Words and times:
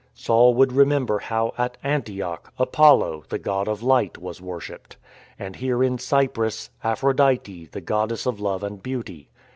Saul 0.15 0.55
would 0.55 0.73
remember 0.73 1.19
how 1.19 1.53
at 1.59 1.77
Antioch, 1.83 2.51
Apollo, 2.57 3.25
the 3.29 3.37
god 3.37 3.67
of 3.67 3.83
light, 3.83 4.17
was 4.17 4.41
worshipped; 4.41 4.97
and 5.37 5.55
here 5.57 5.83
in 5.83 5.99
Cyprus, 5.99 6.71
Aphrodite, 6.83 7.69
the 7.71 7.81
goddess 7.81 8.25
of 8.25 8.39
love 8.39 8.63
and 8.63 8.81
beauty. 8.81 9.29